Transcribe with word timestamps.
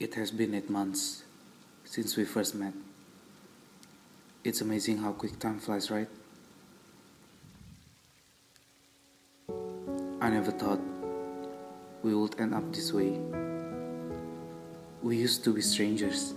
It 0.00 0.14
has 0.14 0.32
been 0.32 0.54
eight 0.54 0.68
months 0.68 1.22
since 1.84 2.16
we 2.16 2.24
first 2.24 2.56
met. 2.56 2.74
It's 4.42 4.60
amazing 4.60 4.98
how 4.98 5.12
quick 5.12 5.38
time 5.38 5.60
flies, 5.60 5.88
right? 5.88 6.08
I 10.20 10.30
never 10.30 10.50
thought 10.50 10.80
we 12.02 12.12
would 12.12 12.40
end 12.40 12.54
up 12.54 12.72
this 12.72 12.92
way. 12.92 13.20
We 15.00 15.16
used 15.16 15.44
to 15.44 15.54
be 15.54 15.60
strangers. 15.60 16.34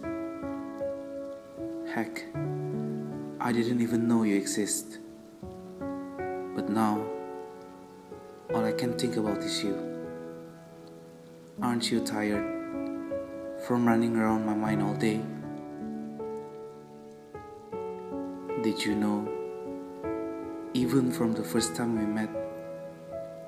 Heck, 1.96 2.26
I 3.40 3.52
didn't 3.52 3.82
even 3.82 4.08
know 4.08 4.22
you 4.22 4.36
exist. 4.36 5.00
But 5.80 6.70
now, 6.70 7.04
all 8.54 8.64
I 8.64 8.72
can 8.74 8.94
think 9.00 9.18
about 9.18 9.40
is 9.40 9.64
you. 9.64 9.76
Aren't 11.60 11.92
you 11.92 12.02
tired 12.02 12.57
from 13.68 13.86
running 13.86 14.16
around 14.16 14.46
my 14.46 14.54
mind 14.54 14.82
all 14.82 14.94
day? 14.94 15.20
Did 18.64 18.82
you 18.86 18.96
know, 18.96 19.28
even 20.74 21.12
from 21.12 21.34
the 21.34 21.44
first 21.44 21.76
time 21.76 22.00
we 22.00 22.06
met, 22.06 22.30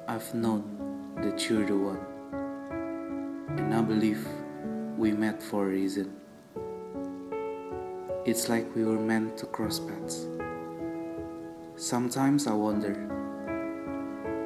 I've 0.10 0.34
known 0.34 1.16
that 1.22 1.50
you're 1.50 1.66
the 1.66 1.78
one. 1.78 2.06
And 3.58 3.74
I 3.74 3.82
believe 3.82 4.28
we 4.98 5.14
met 5.14 5.42
for 5.42 5.68
a 5.68 5.70
reason. 5.70 6.14
It's 8.26 8.50
like 8.50 8.76
we 8.76 8.84
were 8.84 9.00
meant 9.00 9.38
to 9.38 9.46
cross 9.46 9.80
paths. 9.80 10.28
Sometimes 11.78 12.46
I 12.46 12.52
wonder, 12.52 12.94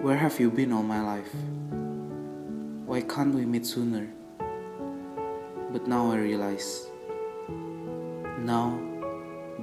where 0.04 0.18
have 0.18 0.40
you 0.40 0.52
been 0.52 0.72
all 0.72 0.84
my 0.84 1.02
life? 1.02 1.34
Why 2.86 3.02
can't 3.02 3.34
we 3.34 3.44
meet 3.46 3.66
sooner? 3.66 4.08
But 5.74 5.88
now 5.88 6.12
I 6.12 6.18
realize, 6.18 6.86
now, 8.38 8.80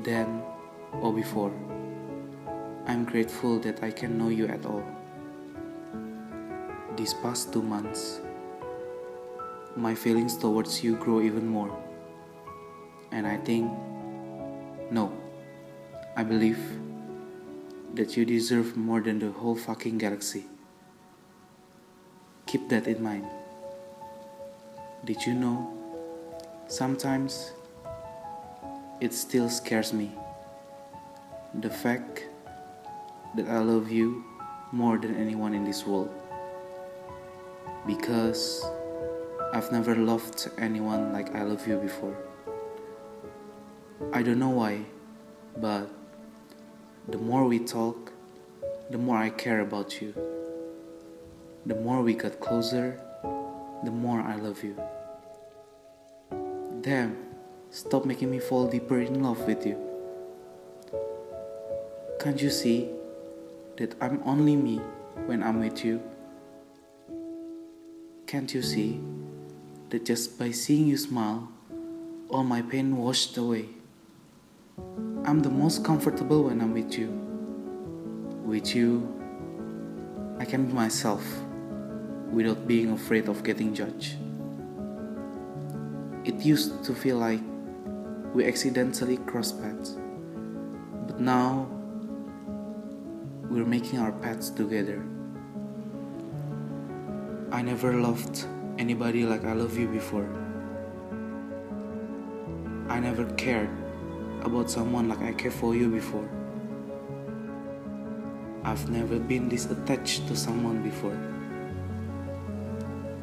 then, 0.03 0.43
or 1.01 1.13
before, 1.13 1.53
I'm 2.89 3.05
grateful 3.05 3.61
that 3.61 3.85
I 3.85 3.93
can 3.93 4.19
know 4.19 4.29
you 4.29 4.49
at 4.49 4.67
all. 4.67 4.83
These 6.97 7.15
past 7.23 7.53
two 7.53 7.63
months, 7.63 8.21
my 9.77 9.95
feelings 9.95 10.37
towards 10.37 10.83
you 10.83 10.97
grow 10.97 11.21
even 11.21 11.47
more. 11.47 11.71
And 13.13 13.25
I 13.25 13.37
think, 13.37 13.71
no, 14.91 15.13
I 16.17 16.25
believe 16.25 16.59
that 17.95 18.17
you 18.17 18.25
deserve 18.25 18.77
more 18.77 19.01
than 19.01 19.21
the 19.21 19.31
whole 19.31 19.55
fucking 19.55 19.99
galaxy. 19.99 20.47
Keep 22.47 22.69
that 22.71 22.89
in 22.89 23.01
mind. 23.01 23.27
Did 25.05 25.25
you 25.25 25.35
know? 25.35 25.80
Sometimes 26.71 27.51
it 29.01 29.13
still 29.13 29.49
scares 29.51 29.93
me. 29.93 30.13
The 31.53 31.69
fact 31.69 32.29
that 33.35 33.49
I 33.49 33.59
love 33.59 33.91
you 33.91 34.25
more 34.71 34.97
than 34.97 35.17
anyone 35.17 35.53
in 35.53 35.65
this 35.65 35.85
world. 35.85 36.15
Because 37.89 38.65
I've 39.53 39.73
never 39.73 39.97
loved 39.97 40.49
anyone 40.59 41.13
like 41.13 41.35
I 41.35 41.43
love 41.43 41.67
you 41.67 41.77
before. 41.77 42.17
I 44.13 44.23
don't 44.23 44.39
know 44.39 44.51
why, 44.51 44.83
but 45.57 45.91
the 47.09 47.19
more 47.19 47.47
we 47.47 47.59
talk, 47.59 48.13
the 48.91 48.99
more 48.99 49.17
I 49.17 49.31
care 49.31 49.59
about 49.59 50.01
you. 50.01 50.15
The 51.67 51.75
more 51.75 52.01
we 52.01 52.15
got 52.15 52.39
closer, 52.39 53.01
the 53.83 53.91
more 53.91 54.21
I 54.21 54.37
love 54.37 54.63
you. 54.63 54.77
Damn, 56.83 57.15
stop 57.69 58.07
making 58.07 58.31
me 58.31 58.39
fall 58.39 58.67
deeper 58.67 59.01
in 59.01 59.23
love 59.23 59.47
with 59.47 59.67
you. 59.67 59.77
Can't 62.19 62.41
you 62.41 62.49
see 62.49 62.89
that 63.77 63.95
I'm 64.01 64.23
only 64.25 64.57
me 64.57 64.79
when 65.27 65.43
I'm 65.43 65.61
with 65.61 65.85
you? 65.85 66.01
Can't 68.27 68.55
you 68.55 68.63
see 68.63 68.99
that 69.91 70.07
just 70.07 70.39
by 70.39 70.53
seeing 70.53 70.87
you 70.87 70.97
smile, 70.97 71.53
all 72.31 72.45
my 72.45 72.63
pain 72.63 72.97
washed 72.97 73.37
away? 73.37 73.69
I'm 75.27 75.41
the 75.41 75.51
most 75.51 75.85
comfortable 75.85 76.45
when 76.45 76.63
I'm 76.63 76.73
with 76.73 76.97
you. 76.97 77.09
With 78.47 78.75
you, 78.75 79.05
I 80.39 80.47
can 80.47 80.65
be 80.65 80.73
myself 80.73 81.23
without 82.33 82.67
being 82.67 82.93
afraid 82.93 83.29
of 83.29 83.45
getting 83.45 83.75
judged. 83.75 84.17
It 86.31 86.47
used 86.47 86.85
to 86.85 86.95
feel 86.95 87.19
like 87.19 87.41
we 88.35 88.47
accidentally 88.47 89.17
crossed 89.17 89.61
paths, 89.61 89.99
but 91.09 91.19
now 91.19 91.67
we're 93.51 93.67
making 93.67 93.99
our 93.99 94.13
paths 94.13 94.49
together. 94.49 95.03
I 97.51 97.63
never 97.63 97.95
loved 97.95 98.47
anybody 98.79 99.25
like 99.25 99.45
I 99.45 99.55
love 99.55 99.77
you 99.77 99.89
before. 99.89 100.29
I 102.89 103.01
never 103.01 103.25
cared 103.35 103.71
about 104.43 104.71
someone 104.71 105.09
like 105.09 105.23
I 105.23 105.33
care 105.33 105.51
for 105.51 105.75
you 105.75 105.89
before. 105.91 106.31
I've 108.63 108.89
never 108.89 109.19
been 109.19 109.49
this 109.49 109.65
attached 109.65 110.29
to 110.29 110.37
someone 110.37 110.81
before. 110.81 111.19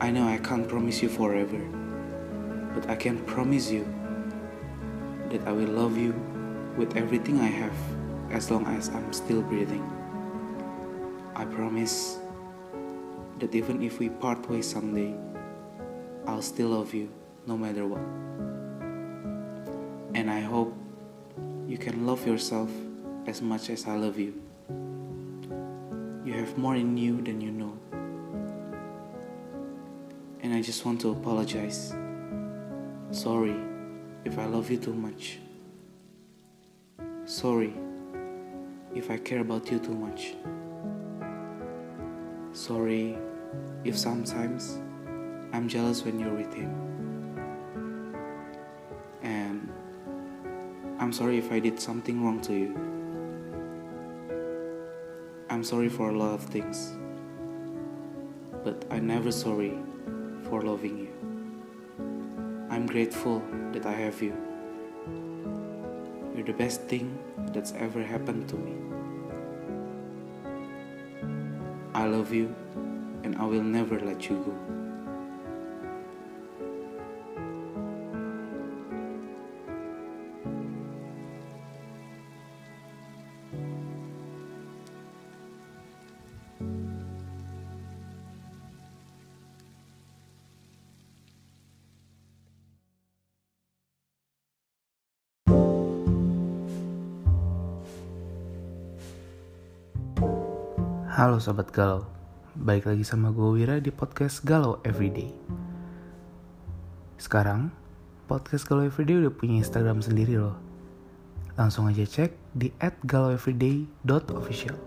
I 0.02 0.12
know 0.12 0.28
I 0.28 0.40
can't 0.40 0.68
promise 0.68 1.02
you 1.02 1.08
forever, 1.08 1.66
but 2.74 2.90
I 2.90 2.96
can 2.96 3.24
promise 3.26 3.70
you 3.72 3.86
that 5.30 5.46
I 5.48 5.52
will 5.52 5.70
love 5.70 5.98
you 5.98 6.14
with 6.78 6.96
everything 6.96 7.40
I 7.40 7.48
have 7.48 7.76
as 8.32 8.52
long 8.52 8.66
as 8.68 8.90
I'm 8.90 9.12
still 9.14 9.42
breathing. 9.42 9.84
I 11.36 11.46
promise 11.46 12.18
that 13.40 13.54
even 13.54 13.84
if 13.84 14.00
we 14.00 14.10
part 14.10 14.50
ways 14.50 14.70
someday, 14.70 15.16
I'll 16.26 16.42
still 16.42 16.70
love 16.70 16.94
you 16.94 17.10
no 17.46 17.58
matter 17.58 17.86
what. 17.86 18.02
And 20.14 20.30
I 20.30 20.42
hope 20.42 20.76
you 21.68 21.78
can 21.78 22.06
love 22.06 22.26
yourself 22.26 22.72
as 23.28 23.42
much 23.42 23.70
as 23.70 23.86
I 23.88 23.96
love 23.96 24.18
you. 24.18 24.34
You 26.26 26.34
have 26.34 26.58
more 26.58 26.76
in 26.76 26.98
you 26.98 27.22
than 27.22 27.40
you 27.40 27.52
know. 27.52 27.78
And 30.42 30.54
I 30.54 30.62
just 30.62 30.86
want 30.86 31.02
to 31.02 31.12
apologize. 31.12 31.94
Sorry 33.12 33.56
if 34.26 34.38
I 34.38 34.46
love 34.46 34.70
you 34.70 34.78
too 34.78 34.94
much. 34.94 35.40
Sorry 37.24 37.74
if 38.94 39.10
I 39.10 39.18
care 39.18 39.40
about 39.40 39.72
you 39.72 39.80
too 39.80 39.96
much. 39.96 40.36
Sorry 42.52 43.18
if 43.86 43.98
sometimes 43.98 44.80
I'm 45.54 45.70
jealous 45.70 46.04
when 46.04 46.20
you're 46.20 46.34
with 46.34 46.54
him. 46.54 46.70
And 49.24 49.72
I'm 51.00 51.14
sorry 51.14 51.38
if 51.38 51.50
I 51.50 51.60
did 51.60 51.80
something 51.80 52.22
wrong 52.22 52.42
to 52.42 52.54
you. 52.54 52.76
I'm 55.50 55.64
sorry 55.64 55.88
for 55.88 56.10
a 56.10 56.18
lot 56.18 56.34
of 56.34 56.44
things. 56.44 56.94
But 58.66 58.84
I'm 58.92 59.08
never 59.08 59.32
sorry 59.32 59.78
for 60.50 60.62
loving 60.62 60.98
you. 60.98 61.17
I'm 62.78 62.86
grateful 62.86 63.42
that 63.72 63.88
I 63.88 63.92
have 63.92 64.22
you. 64.22 64.38
You're 66.36 66.46
the 66.46 66.54
best 66.54 66.82
thing 66.84 67.18
that's 67.52 67.72
ever 67.72 68.04
happened 68.04 68.48
to 68.50 68.56
me. 68.56 68.76
I 71.96 72.06
love 72.06 72.32
you 72.32 72.54
and 73.24 73.36
I 73.38 73.46
will 73.46 73.64
never 73.64 74.00
let 74.00 74.30
you 74.30 74.36
go. 74.46 74.77
Halo 101.18 101.42
Sobat 101.42 101.74
Galau, 101.74 102.06
balik 102.54 102.86
lagi 102.86 103.02
sama 103.02 103.34
gue 103.34 103.58
Wira 103.58 103.82
di 103.82 103.90
podcast 103.90 104.46
Galau 104.46 104.78
Everyday. 104.86 105.34
Sekarang, 107.18 107.74
podcast 108.30 108.70
Galau 108.70 108.86
Everyday 108.86 109.26
udah 109.26 109.34
punya 109.34 109.66
Instagram 109.66 110.06
sendiri 110.06 110.38
loh. 110.38 110.54
Langsung 111.58 111.90
aja 111.90 112.06
cek 112.06 112.38
di 112.54 112.70
@galaueveryday.official. 113.02 114.78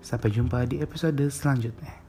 Sampai 0.00 0.32
jumpa 0.32 0.64
di 0.64 0.80
episode 0.80 1.20
selanjutnya. 1.28 2.01